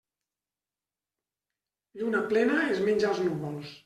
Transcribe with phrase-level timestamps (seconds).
[1.99, 3.71] Lluna plena es menja els núvols.